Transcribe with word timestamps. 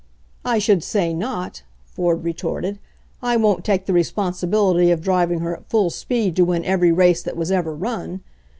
"I 0.43 0.57
should 0.57 0.83
say 0.83 1.13
not!" 1.13 1.61
Ford 1.85 2.23
retorted. 2.23 2.79
"I 3.21 3.37
won't 3.37 3.63
take 3.63 3.85
the 3.85 3.93
responsibility 3.93 4.89
of 4.89 4.99
driving 5.01 5.41
her 5.41 5.55
at 5.57 5.69
full 5.69 5.91
speed 5.91 6.35
to 6.37 6.43
win 6.45 6.65
every 6.65 6.91
race 6.91 7.21
that 7.21 7.37
was 7.37 7.51
ever 7.51 7.75
run. 7.75 8.21